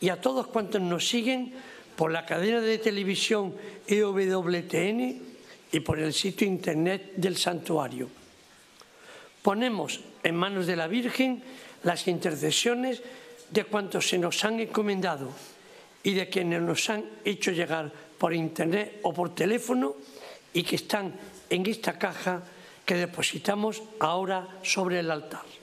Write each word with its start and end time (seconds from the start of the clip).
y 0.00 0.08
a 0.08 0.20
todos 0.20 0.48
cuantos 0.48 0.80
nos 0.80 1.08
siguen 1.08 1.52
por 1.96 2.10
la 2.10 2.26
cadena 2.26 2.60
de 2.60 2.78
televisión 2.78 3.54
EWTN 3.86 5.22
y 5.72 5.80
por 5.80 5.98
el 5.98 6.12
sitio 6.12 6.46
internet 6.46 7.12
del 7.16 7.36
santuario. 7.36 8.08
Ponemos 9.42 10.00
en 10.22 10.34
manos 10.34 10.66
de 10.66 10.76
la 10.76 10.86
Virgen 10.86 11.42
las 11.82 12.08
intercesiones 12.08 13.02
de 13.50 13.64
cuantos 13.64 14.08
se 14.08 14.18
nos 14.18 14.44
han 14.44 14.60
encomendado 14.60 15.30
y 16.02 16.14
de 16.14 16.28
quienes 16.28 16.62
nos 16.62 16.88
han 16.90 17.04
hecho 17.24 17.50
llegar 17.50 17.92
por 18.18 18.34
internet 18.34 19.00
o 19.02 19.12
por 19.12 19.34
teléfono 19.34 19.94
y 20.52 20.62
que 20.62 20.76
están 20.76 21.12
en 21.50 21.66
esta 21.66 21.98
caja 21.98 22.42
que 22.84 22.94
depositamos 22.94 23.82
ahora 24.00 24.60
sobre 24.62 25.00
el 25.00 25.10
altar. 25.10 25.53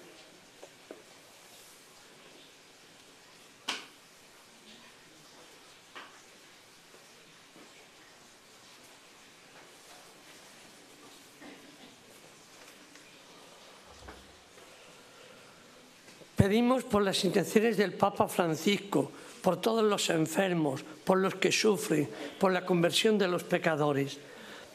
Pedimos 16.41 16.83
por 16.83 17.03
las 17.03 17.23
intenciones 17.23 17.77
del 17.77 17.93
Papa 17.93 18.27
Francisco, 18.27 19.11
por 19.43 19.61
todos 19.61 19.83
los 19.83 20.09
enfermos, 20.09 20.81
por 21.03 21.19
los 21.19 21.35
que 21.35 21.51
sufren, 21.51 22.09
por 22.39 22.51
la 22.51 22.65
conversión 22.65 23.19
de 23.19 23.27
los 23.27 23.43
pecadores. 23.43 24.17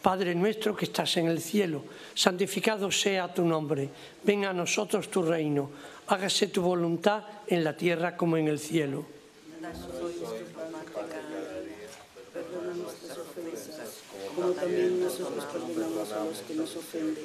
Padre 0.01 0.37
nuestro 0.37 0.77
que 0.77 0.85
estás 0.85 1.17
en 1.17 1.27
el 1.27 1.41
cielo, 1.41 1.83
santificado 2.15 2.93
sea 2.93 3.35
tu 3.35 3.45
nombre, 3.45 3.91
venga 4.23 4.51
a 4.51 4.53
nosotros 4.53 5.11
tu 5.11 5.23
reino, 5.23 5.69
hágase 6.07 6.47
tu 6.47 6.63
voluntad 6.63 7.25
en 7.49 7.65
la 7.65 7.77
tierra 7.77 8.17
como 8.17 8.37
en 8.37 8.47
el 8.47 8.61
cielo. 8.61 9.05
Perdona 12.33 12.75
nuestras 12.77 13.19
ofensas, 13.19 14.03
como 14.37 14.51
también 14.53 15.01
nosotros 15.01 15.45
perdonamos 15.47 16.13
a 16.13 16.25
los 16.27 16.39
que 16.43 16.55
nos 16.55 16.77
ofenden. 16.77 17.25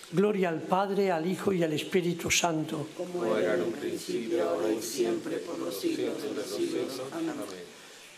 Gloria 0.13 0.49
al 0.49 0.61
Padre, 0.61 1.11
al 1.11 1.25
Hijo 1.25 1.53
y 1.53 1.63
al 1.63 1.71
Espíritu 1.71 2.29
Santo. 2.29 2.89
Como 2.97 3.37
era 3.37 3.55
en 3.55 3.61
un 3.61 3.71
principio, 3.71 4.49
ahora 4.49 4.71
y 4.71 4.81
siempre, 4.81 5.37
por 5.37 5.57
los 5.57 5.79
siglos 5.79 6.21
de 6.21 6.33
los 6.33 6.45
siglos. 6.45 7.01
Amén. 7.13 7.33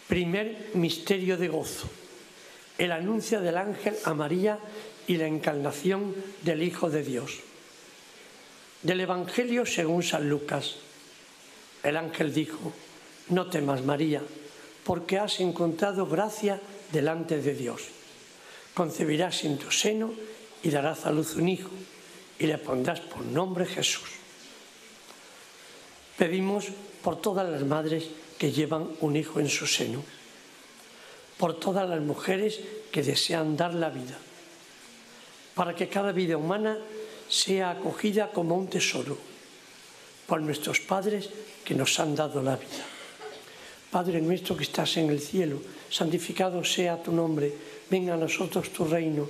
Primer 0.07 0.71
misterio 0.73 1.37
de 1.37 1.47
gozo. 1.47 1.87
El 2.77 2.91
anuncio 2.91 3.41
del 3.41 3.57
ángel 3.57 3.95
a 4.05 4.13
María 4.15 4.57
y 5.07 5.17
la 5.17 5.27
encarnación 5.27 6.15
del 6.41 6.63
Hijo 6.63 6.89
de 6.89 7.03
Dios. 7.03 7.39
Del 8.81 9.01
Evangelio 9.01 9.65
según 9.65 10.01
San 10.01 10.27
Lucas. 10.27 10.75
El 11.83 11.97
ángel 11.97 12.33
dijo, 12.33 12.73
no 13.29 13.49
temas 13.49 13.83
María, 13.83 14.21
porque 14.83 15.19
has 15.19 15.39
encontrado 15.39 16.07
gracia 16.07 16.59
delante 16.91 17.39
de 17.41 17.53
Dios. 17.53 17.83
Concebirás 18.73 19.43
en 19.43 19.57
tu 19.57 19.69
seno 19.69 20.11
y 20.63 20.69
darás 20.69 21.05
a 21.05 21.11
luz 21.11 21.35
un 21.35 21.49
hijo 21.49 21.69
y 22.39 22.47
le 22.47 22.57
pondrás 22.57 23.01
por 23.01 23.23
nombre 23.23 23.65
Jesús. 23.65 24.09
Pedimos 26.17 26.67
por 27.03 27.21
todas 27.21 27.49
las 27.49 27.63
madres 27.63 28.07
que 28.37 28.51
llevan 28.51 28.89
un 29.01 29.15
hijo 29.15 29.39
en 29.39 29.49
su 29.49 29.67
seno, 29.67 30.03
por 31.37 31.59
todas 31.59 31.87
las 31.87 32.01
mujeres 32.01 32.59
que 32.91 33.03
desean 33.03 33.57
dar 33.57 33.73
la 33.73 33.89
vida, 33.89 34.17
para 35.55 35.75
que 35.75 35.89
cada 35.89 36.11
vida 36.11 36.37
humana 36.37 36.77
sea 37.27 37.71
acogida 37.71 38.31
como 38.31 38.55
un 38.55 38.67
tesoro, 38.67 39.17
por 40.27 40.41
nuestros 40.41 40.79
padres 40.79 41.29
que 41.65 41.75
nos 41.75 41.99
han 41.99 42.15
dado 42.15 42.41
la 42.41 42.55
vida. 42.55 42.85
Padre 43.91 44.21
nuestro 44.21 44.57
que 44.57 44.63
estás 44.63 44.97
en 44.97 45.09
el 45.09 45.19
cielo, 45.19 45.61
santificado 45.89 46.63
sea 46.63 47.01
tu 47.01 47.11
nombre, 47.11 47.53
venga 47.89 48.15
a 48.15 48.17
nosotros 48.17 48.73
tu 48.73 48.85
reino, 48.85 49.29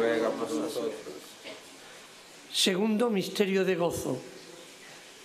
nosotros. 0.00 0.94
Segundo 2.52 3.10
misterio 3.10 3.64
de 3.64 3.76
gozo. 3.76 4.18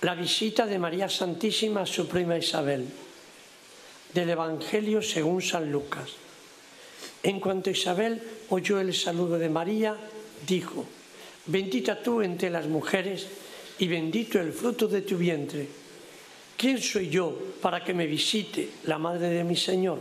La 0.01 0.15
visita 0.15 0.65
de 0.65 0.77
María 0.77 1.07
Santísima 1.07 1.81
a 1.81 1.85
su 1.85 2.07
prima 2.07 2.37
Isabel. 2.37 2.85
Del 4.13 4.29
Evangelio 4.29 5.01
según 5.01 5.41
San 5.41 5.71
Lucas. 5.71 6.09
En 7.23 7.39
cuanto 7.39 7.69
Isabel 7.69 8.21
oyó 8.49 8.79
el 8.79 8.93
saludo 8.93 9.39
de 9.39 9.49
María, 9.49 9.95
dijo, 10.45 10.85
bendita 11.45 12.01
tú 12.03 12.21
entre 12.21 12.49
las 12.49 12.67
mujeres 12.67 13.27
y 13.79 13.87
bendito 13.87 14.39
el 14.39 14.51
fruto 14.51 14.87
de 14.87 15.01
tu 15.01 15.17
vientre. 15.17 15.67
¿Quién 16.57 16.81
soy 16.81 17.09
yo 17.09 17.37
para 17.61 17.83
que 17.83 17.93
me 17.93 18.05
visite 18.05 18.69
la 18.85 18.97
madre 18.97 19.29
de 19.29 19.43
mi 19.43 19.55
Señor? 19.55 19.99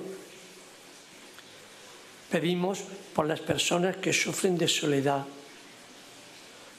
Pedimos 2.32 2.80
por 3.12 3.26
las 3.26 3.40
personas 3.40 3.98
que 3.98 4.10
sufren 4.10 4.56
de 4.56 4.66
soledad, 4.66 5.26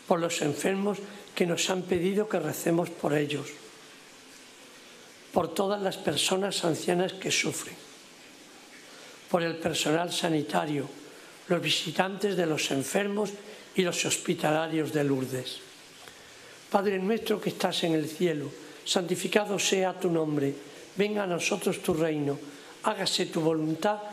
por 0.07 0.19
los 0.19 0.41
enfermos 0.41 0.97
que 1.35 1.45
nos 1.45 1.69
han 1.69 1.83
pedido 1.83 2.27
que 2.27 2.39
recemos 2.39 2.89
por 2.89 3.13
ellos, 3.13 3.53
por 5.31 5.53
todas 5.53 5.79
las 5.79 5.97
personas 5.97 6.65
ancianas 6.65 7.13
que 7.13 7.29
sufren, 7.29 7.75
por 9.29 9.43
el 9.43 9.57
personal 9.57 10.11
sanitario, 10.11 10.89
los 11.47 11.61
visitantes 11.61 12.35
de 12.35 12.47
los 12.47 12.71
enfermos 12.71 13.29
y 13.75 13.83
los 13.83 14.03
hospitalarios 14.05 14.91
de 14.91 15.03
Lourdes. 15.03 15.59
Padre 16.71 16.97
nuestro 16.97 17.39
que 17.39 17.49
estás 17.49 17.83
en 17.83 17.93
el 17.93 18.09
cielo, 18.09 18.49
santificado 18.83 19.59
sea 19.59 19.93
tu 19.93 20.09
nombre, 20.09 20.51
venga 20.97 21.25
a 21.25 21.27
nosotros 21.27 21.83
tu 21.83 21.93
reino, 21.93 22.39
hágase 22.81 23.27
tu 23.27 23.39
voluntad 23.39 24.12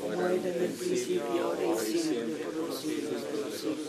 Como 0.00 0.12
era 0.12 0.34
en 0.34 0.46
el 0.46 0.70
principio, 0.72 1.44
ahora 1.44 1.62
y 1.62 1.98
siempre, 1.98 2.44
por 2.44 2.68
los 2.68 2.80
siglos 2.80 3.22
de 3.22 3.40
los 3.40 3.54
siglos. 3.54 3.86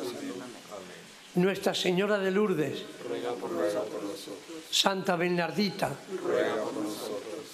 Amén. 0.71 0.99
Nuestra 1.35 1.75
Señora 1.75 2.17
de 2.17 2.31
Lourdes, 2.31 2.83
Ruega 3.07 3.33
por 3.33 3.51
nosotros, 3.51 4.27
Santa 4.71 5.15
Bernardita, 5.15 5.95
ruega 6.23 6.55
por 6.63 6.73
nosotros. 6.73 7.45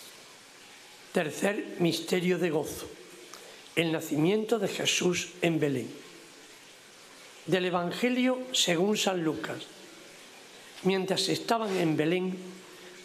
tercer 1.12 1.76
misterio 1.80 2.40
de 2.40 2.50
gozo, 2.50 2.88
el 3.76 3.92
nacimiento 3.92 4.60
de 4.60 4.70
Jesús 4.70 5.34
en 5.42 5.60
Belén. 5.60 5.90
Del 7.46 7.66
Evangelio 7.66 8.40
según 8.54 8.98
San 8.98 9.24
Lucas. 9.24 9.64
Mientras 10.84 11.30
estaban 11.30 11.76
en 11.78 11.98
Belén, 11.98 12.38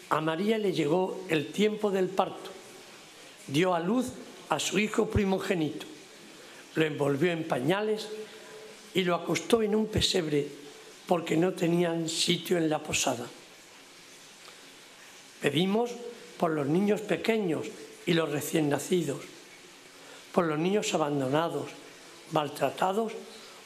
a 0.09 0.21
María 0.21 0.57
le 0.57 0.73
llegó 0.73 1.23
el 1.29 1.51
tiempo 1.51 1.91
del 1.91 2.07
parto. 2.09 2.49
Dio 3.47 3.75
a 3.75 3.79
luz 3.79 4.07
a 4.51 4.59
su 4.59 4.77
hijo 4.79 5.09
primogénito, 5.09 5.85
lo 6.75 6.83
envolvió 6.83 7.31
en 7.31 7.47
pañales 7.47 8.09
y 8.93 9.05
lo 9.05 9.15
acostó 9.15 9.61
en 9.61 9.73
un 9.73 9.87
pesebre 9.87 10.45
porque 11.07 11.37
no 11.37 11.53
tenían 11.53 12.09
sitio 12.09 12.57
en 12.57 12.69
la 12.69 12.83
posada. 12.83 13.25
Pedimos 15.41 15.91
por 16.37 16.51
los 16.51 16.67
niños 16.67 16.99
pequeños 16.99 17.67
y 18.05 18.11
los 18.11 18.29
recién 18.29 18.67
nacidos, 18.67 19.23
por 20.33 20.45
los 20.45 20.59
niños 20.59 20.93
abandonados, 20.93 21.71
maltratados 22.31 23.13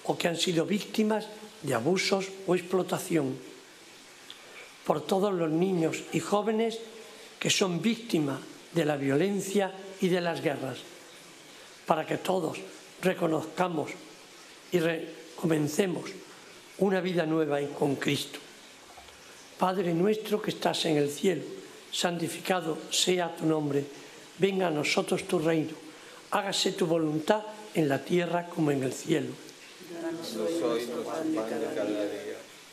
o 0.03 0.15
que 0.15 0.27
han 0.27 0.37
sido 0.37 0.67
víctimas 0.67 1.25
de 1.63 1.73
abusos 1.73 2.29
o 2.45 2.53
explotación, 2.53 3.35
por 4.85 5.01
todos 5.01 5.33
los 5.33 5.49
niños 5.49 6.03
y 6.13 6.19
jóvenes 6.19 6.77
que 7.39 7.49
son 7.49 7.81
víctimas 7.81 8.39
de 8.75 8.85
la 8.85 8.97
violencia 8.97 9.73
y 10.01 10.09
de 10.09 10.21
las 10.21 10.41
guerras, 10.41 10.79
para 11.85 12.05
que 12.05 12.17
todos 12.17 12.57
reconozcamos 13.01 13.91
y 14.71 14.79
comencemos 15.35 16.09
una 16.79 17.01
vida 17.01 17.25
nueva 17.25 17.59
con 17.77 17.95
Cristo. 17.95 18.39
Padre 19.57 19.93
nuestro 19.93 20.41
que 20.41 20.51
estás 20.51 20.85
en 20.85 20.97
el 20.97 21.09
cielo, 21.09 21.43
santificado 21.91 22.77
sea 22.91 23.35
tu 23.35 23.45
nombre, 23.45 23.85
venga 24.37 24.67
a 24.67 24.71
nosotros 24.71 25.23
tu 25.27 25.39
reino, 25.39 25.71
hágase 26.31 26.73
tu 26.73 26.85
voluntad 26.85 27.43
en 27.73 27.87
la 27.87 28.03
tierra 28.03 28.47
como 28.47 28.71
en 28.71 28.83
el 28.83 28.93
cielo. 28.93 29.31
Danos 30.01 30.35
hoy 30.35 30.59
nuestro 30.59 31.03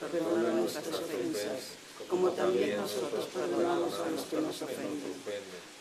perdona 0.01 0.53
nuestras 0.55 0.89
ofensas, 0.89 1.79
como 2.09 2.31
también 2.31 2.77
nosotros 2.77 3.27
perdonamos 3.33 3.95
a 4.01 4.11
los 4.11 4.23
que 4.23 4.37
nos 4.41 4.63
ofenden. 4.63 5.72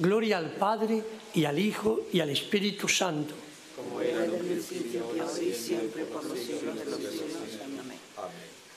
Gloria 0.00 0.38
al 0.38 0.50
Padre 0.52 1.04
y 1.34 1.44
al 1.44 1.58
Hijo 1.58 2.06
y 2.10 2.20
al 2.20 2.30
Espíritu 2.30 2.88
Santo. 2.88 3.34
Como 3.76 4.00
era 4.00 4.24
en 4.24 4.34
el 4.34 4.40
principio, 4.40 5.04
ahora 5.04 5.42
y 5.42 5.52
siempre, 5.52 6.04
por 6.04 6.24
los 6.24 6.38
siglos 6.38 6.74
de 6.78 6.84
los 6.86 7.00
siglos. 7.00 7.60
Amén. 7.62 7.98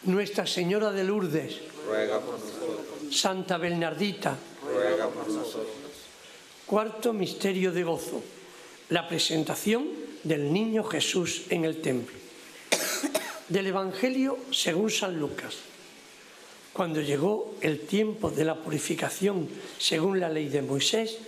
Nuestra 0.03 0.45
Señora 0.45 0.91
de 0.91 1.05
Lourdes, 1.05 1.59
Ruega 1.87 2.19
por 2.19 2.37
nosotros, 2.37 3.15
Santa 3.15 3.57
Bernardita, 3.57 4.37
ruega 4.61 5.07
por 5.07 5.29
nosotros. 5.29 5.71
cuarto 6.65 7.13
misterio 7.13 7.71
de 7.71 7.83
gozo, 7.83 8.21
la 8.89 9.07
presentación 9.07 9.87
del 10.23 10.51
niño 10.51 10.83
Jesús 10.83 11.43
en 11.49 11.63
el 11.63 11.79
templo. 11.81 12.17
Del 13.47 13.67
Evangelio 13.67 14.39
según 14.51 14.89
San 14.89 15.17
Lucas. 15.17 15.55
Cuando 16.73 17.01
llegó 17.01 17.53
el 17.61 17.81
tiempo 17.81 18.31
de 18.31 18.45
la 18.45 18.55
purificación 18.55 19.47
según 19.77 20.19
la 20.19 20.27
ley 20.27 20.49
de 20.49 20.63
Moisés, 20.63 21.19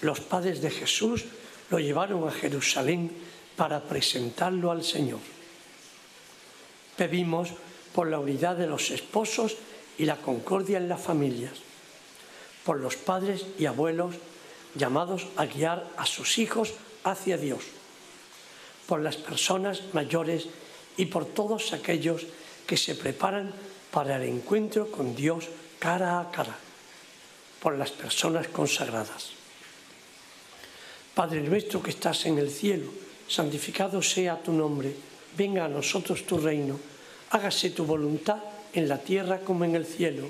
los 0.00 0.20
padres 0.20 0.62
de 0.62 0.70
Jesús 0.70 1.26
lo 1.68 1.78
llevaron 1.78 2.26
a 2.26 2.32
Jerusalén 2.32 3.12
para 3.56 3.82
presentarlo 3.82 4.70
al 4.70 4.82
Señor. 4.82 5.20
Pedimos 6.96 7.50
por 7.94 8.08
la 8.08 8.18
unidad 8.18 8.56
de 8.56 8.66
los 8.66 8.90
esposos 8.90 9.56
y 9.98 10.06
la 10.06 10.16
concordia 10.16 10.78
en 10.78 10.88
las 10.88 11.00
familias, 11.02 11.52
por 12.64 12.80
los 12.80 12.96
padres 12.96 13.44
y 13.58 13.66
abuelos 13.66 14.14
llamados 14.74 15.26
a 15.36 15.44
guiar 15.44 15.90
a 15.98 16.06
sus 16.06 16.38
hijos 16.38 16.72
hacia 17.04 17.36
Dios, 17.36 17.64
por 18.86 19.00
las 19.00 19.18
personas 19.18 19.82
mayores 19.92 20.46
y 20.96 21.06
por 21.06 21.26
todos 21.26 21.74
aquellos 21.74 22.26
que 22.66 22.78
se 22.78 22.94
preparan 22.94 23.52
para 23.90 24.16
el 24.16 24.24
encuentro 24.24 24.90
con 24.90 25.14
Dios 25.14 25.48
cara 25.78 26.20
a 26.20 26.30
cara, 26.30 26.56
por 27.60 27.76
las 27.76 27.90
personas 27.90 28.48
consagradas. 28.48 29.30
Padre 31.14 31.40
nuestro 31.42 31.82
que 31.82 31.90
estás 31.90 32.26
en 32.26 32.38
el 32.38 32.50
cielo, 32.50 32.90
santificado 33.28 34.02
sea 34.02 34.42
tu 34.42 34.52
nombre, 34.52 34.94
venga 35.36 35.64
a 35.64 35.68
nosotros 35.68 36.24
tu 36.24 36.38
reino, 36.38 36.78
hágase 37.30 37.70
tu 37.70 37.84
voluntad 37.84 38.38
en 38.72 38.88
la 38.88 38.98
tierra 38.98 39.40
como 39.40 39.64
en 39.64 39.74
el 39.74 39.86
cielo. 39.86 40.26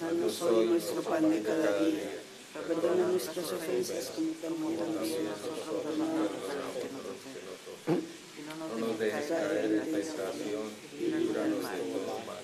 Danos 0.00 0.42
hoy 0.42 0.66
nuestro 0.66 1.02
pan 1.02 1.30
de 1.30 1.42
cada 1.42 1.78
día. 1.80 2.20
Perdona 2.54 3.08
nuestras 3.08 3.52
ofensas 3.52 4.12
como 4.14 4.70
también 4.70 5.24
nosotros 5.24 5.58
perdonamos 5.82 6.30
a 6.30 6.54
los 6.54 6.72
que 6.78 6.88
nos 6.94 7.04
ofenden. 7.10 8.14
No 8.70 8.86
nos 8.86 8.98
dejes 8.98 9.26
caer 9.26 9.64
en 9.64 9.92
tentación 9.92 10.66
y 10.98 11.06
líbranos 11.06 11.62
de 11.62 11.78
todo 11.92 12.18
mal. 12.26 12.43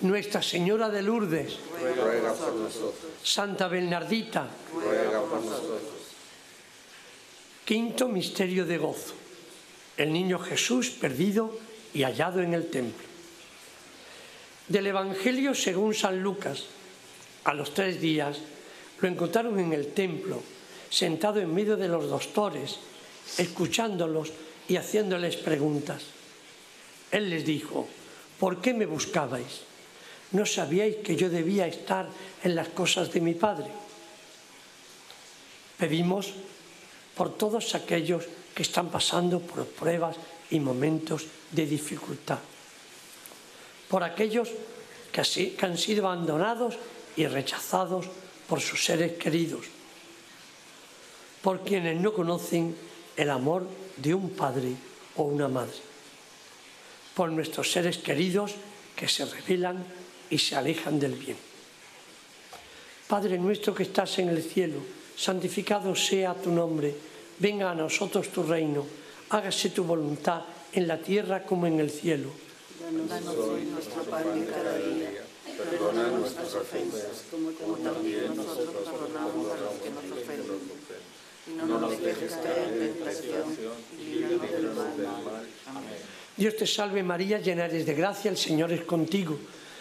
Nuestra 0.00 0.40
Señora 0.42 0.88
de 0.88 1.02
Lourdes, 1.02 1.58
Ruega 1.82 2.32
por 2.32 2.54
nosotros, 2.54 2.94
Santa 3.24 3.66
Bernardita, 3.66 4.46
ruega 4.72 5.22
por 5.22 5.42
nosotros. 5.42 5.82
quinto 7.64 8.08
misterio 8.08 8.64
de 8.64 8.78
gozo. 8.78 9.14
El 9.96 10.12
niño 10.12 10.38
Jesús 10.38 10.90
perdido 10.90 11.58
y 11.92 12.04
hallado 12.04 12.40
en 12.40 12.54
el 12.54 12.70
templo. 12.70 13.06
Del 14.68 14.86
Evangelio 14.86 15.52
según 15.54 15.92
San 15.94 16.22
Lucas, 16.22 16.66
a 17.42 17.52
los 17.52 17.74
tres 17.74 18.00
días 18.00 18.38
lo 19.00 19.08
encontraron 19.08 19.58
en 19.58 19.72
el 19.72 19.88
templo, 19.94 20.40
sentado 20.90 21.40
en 21.40 21.52
medio 21.52 21.76
de 21.76 21.88
los 21.88 22.08
doctores, 22.08 22.78
escuchándolos 23.36 24.30
y 24.68 24.76
haciéndoles 24.76 25.36
preguntas. 25.36 26.04
Él 27.10 27.30
les 27.30 27.44
dijo, 27.44 27.88
¿por 28.38 28.60
qué 28.60 28.74
me 28.74 28.86
buscabais? 28.86 29.67
¿No 30.32 30.44
sabíais 30.44 31.00
que 31.00 31.16
yo 31.16 31.30
debía 31.30 31.66
estar 31.66 32.08
en 32.44 32.54
las 32.54 32.68
cosas 32.68 33.12
de 33.12 33.20
mi 33.20 33.32
Padre? 33.32 33.72
Pedimos 35.78 36.34
por 37.16 37.32
todos 37.38 37.74
aquellos 37.74 38.24
que 38.54 38.62
están 38.62 38.90
pasando 38.90 39.40
por 39.40 39.64
pruebas 39.66 40.16
y 40.50 40.60
momentos 40.60 41.26
de 41.52 41.64
dificultad. 41.64 42.38
Por 43.88 44.04
aquellos 44.04 44.50
que, 45.12 45.56
han 45.62 45.78
sido 45.78 46.06
abandonados 46.06 46.76
y 47.16 47.26
rechazados 47.26 48.06
por 48.46 48.60
sus 48.60 48.84
seres 48.84 49.12
queridos. 49.16 49.66
Por 51.42 51.64
quienes 51.64 51.96
no 52.00 52.12
conocen 52.12 52.76
el 53.16 53.30
amor 53.30 53.66
de 53.96 54.14
un 54.14 54.30
padre 54.30 54.74
o 55.16 55.22
una 55.22 55.48
madre. 55.48 55.78
Por 57.14 57.32
nuestros 57.32 57.72
seres 57.72 57.98
queridos 57.98 58.54
que 58.94 59.08
se 59.08 59.24
rebelan 59.24 59.84
y 60.30 60.38
se 60.38 60.56
alejan 60.56 60.98
del 60.98 61.14
bien. 61.14 61.36
Padre 63.06 63.38
nuestro 63.38 63.74
que 63.74 63.84
estás 63.84 64.18
en 64.18 64.28
el 64.28 64.42
cielo, 64.42 64.80
santificado 65.16 65.94
sea 65.96 66.34
tu 66.34 66.50
nombre, 66.50 66.94
venga 67.38 67.70
a 67.70 67.74
nosotros 67.74 68.28
tu 68.28 68.42
reino, 68.42 68.84
hágase 69.30 69.70
tu 69.70 69.84
voluntad 69.84 70.42
en 70.72 70.86
la 70.86 70.98
tierra 70.98 71.42
como 71.42 71.66
en 71.66 71.80
el 71.80 71.90
cielo. 71.90 72.30
Danos 73.08 73.36
hoy 73.36 73.64
nuestro 73.64 74.02
pan 74.04 74.38
de 74.38 74.46
cada 74.46 74.76
día, 74.76 75.24
perdona 75.56 76.08
nuestras 76.08 76.54
ofensas, 76.54 77.24
como 77.30 77.50
también 77.76 78.36
nosotros 78.36 78.84
perdonamos 78.84 79.52
a 79.52 79.60
los 79.60 79.74
que 79.82 79.90
nos 79.90 80.04
ofenden. 80.12 80.78
Y 81.48 81.50
no 81.56 81.80
nos 81.80 82.00
dejes 82.02 82.32
caer 82.32 82.82
en 82.82 82.94
tentación 82.94 83.56
y 83.98 84.04
líbranos 84.04 84.50
del 84.50 84.66
mal. 85.24 85.46
Amén. 85.66 85.96
Dios 86.36 86.56
te 86.56 86.66
salve 86.66 87.02
María, 87.02 87.40
llena 87.40 87.64
eres 87.64 87.86
de 87.86 87.94
gracia, 87.94 88.30
el 88.30 88.36
Señor 88.36 88.70
es 88.70 88.82
contigo. 88.82 89.38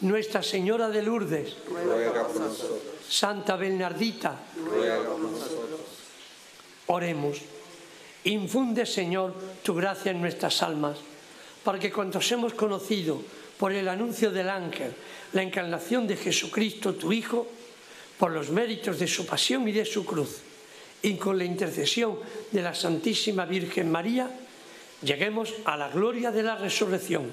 Nuestra 0.00 0.42
Señora 0.42 0.88
de 0.88 1.02
Lourdes, 1.02 1.56
Ruega 1.68 2.26
por 2.26 2.40
nosotros, 2.40 2.80
Santa 3.08 3.56
Bernardita, 3.56 4.38
ruega 4.56 5.04
por 5.04 5.18
nosotros. 5.20 5.80
Oremos. 6.86 7.38
Infunde, 8.24 8.86
Señor, 8.86 9.34
tu 9.62 9.74
gracia 9.74 10.10
en 10.10 10.20
nuestras 10.20 10.62
almas, 10.62 10.98
para 11.62 11.78
que 11.78 11.92
cuantos 11.92 12.30
hemos 12.32 12.54
conocido 12.54 13.22
por 13.58 13.72
el 13.72 13.88
anuncio 13.88 14.30
del 14.30 14.48
ángel 14.48 14.94
la 15.32 15.42
encarnación 15.42 16.06
de 16.06 16.16
Jesucristo, 16.16 16.94
tu 16.94 17.12
Hijo, 17.12 17.46
por 18.18 18.30
los 18.30 18.50
méritos 18.50 18.98
de 18.98 19.06
su 19.06 19.26
pasión 19.26 19.68
y 19.68 19.72
de 19.72 19.84
su 19.84 20.04
cruz, 20.06 20.38
y 21.02 21.16
con 21.16 21.36
la 21.36 21.44
intercesión 21.44 22.18
de 22.50 22.62
la 22.62 22.74
Santísima 22.74 23.44
Virgen 23.44 23.90
María, 23.90 24.30
lleguemos 25.02 25.52
a 25.64 25.76
la 25.76 25.88
gloria 25.88 26.30
de 26.30 26.42
la 26.42 26.56
resurrección. 26.56 27.32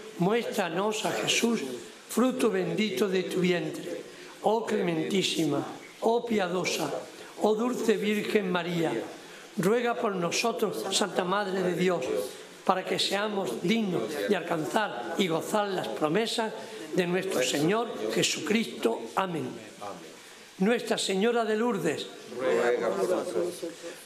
muéstranos 0.19 1.05
a 1.05 1.11
Jesús, 1.11 1.61
fruto 2.09 2.49
bendito 2.49 3.07
de 3.07 3.23
tu 3.23 3.39
vientre. 3.39 4.01
oh 4.43 4.65
clementísima, 4.65 5.63
oh 6.01 6.25
piadosa, 6.25 6.89
oh 7.41 7.55
dulce 7.55 7.97
Virgen 7.97 8.51
María, 8.51 8.91
ruega 9.57 9.95
por 9.95 10.15
nosotros, 10.15 10.85
Santa 10.91 11.23
Madre 11.23 11.61
de 11.61 11.75
Dios, 11.75 12.05
para 12.65 12.85
que 12.85 12.99
seamos 12.99 13.61
dignos 13.61 14.03
de 14.29 14.35
alcanzar 14.35 15.15
y 15.17 15.27
gozar 15.27 15.67
las 15.67 15.87
promesas 15.87 16.53
de 16.95 17.07
nuestro 17.07 17.41
Señor 17.41 17.89
Jesucristo. 18.13 19.01
Amén. 19.15 19.49
Nuestra 20.59 20.97
Señora 20.97 21.43
de 21.43 21.57
Lourdes, 21.57 22.05
ruega 22.37 22.89
por 22.89 23.09
nosotros. 23.09 23.53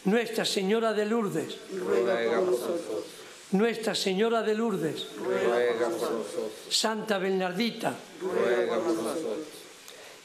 Nuestra 0.06 0.46
Señora 0.46 0.94
de 0.94 1.06
Lourdes, 1.06 1.58
Ruega 1.72 2.40
por 2.40 2.52
nosotros. 2.52 3.04
Nuestra 3.52 3.94
Señora 3.96 4.42
de 4.42 4.56
Lourdes, 4.56 5.08
Ruega 5.18 5.90
por 5.90 6.12
nosotros. 6.12 6.52
Santa 6.70 7.18
Bernardita, 7.20 7.94
Ruega 8.20 8.78
por 8.80 8.94
nosotros. 8.94 9.38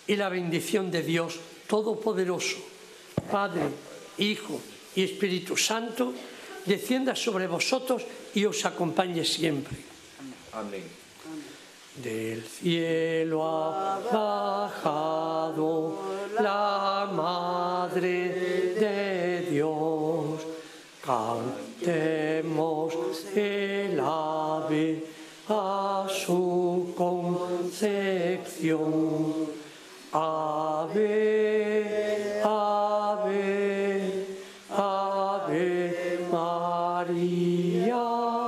y 0.06 0.16
la 0.16 0.28
bendición 0.28 0.90
de 0.90 1.02
Dios 1.02 1.38
Todopoderoso, 1.68 2.58
Padre, 3.30 3.62
Hijo 4.18 4.60
y 4.96 5.04
Espíritu 5.04 5.56
Santo, 5.56 6.12
descienda 6.66 7.14
sobre 7.14 7.46
vosotros 7.46 8.02
y 8.34 8.44
os 8.44 8.64
acompañe 8.64 9.24
siempre. 9.24 9.76
Amén. 10.52 10.82
Del 12.02 12.42
cielo 12.42 13.44
ha 13.44 14.00
bajado 14.10 15.98
la 16.40 17.08
Madre 17.12 18.74
de 18.80 19.46
Dios. 19.50 20.40
Cantemos 21.04 22.19
concepción. 27.80 29.48
Ave, 30.12 30.92
ave, 32.44 34.26
ave 34.68 36.20
María. 36.30 38.39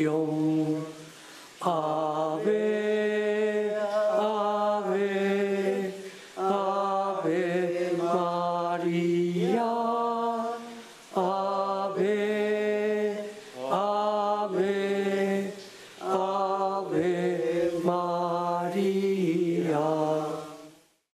Su 0.00 0.06
conversión. 0.06 0.24
Ave, 0.24 0.39